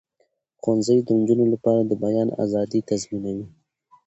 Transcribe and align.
ښوونځي 0.61 0.97
د 1.03 1.09
نجونو 1.19 1.45
لپاره 1.53 1.81
د 1.85 1.91
بیان 2.03 2.29
آزادي 2.43 2.79
تضمینوي. 2.89 3.45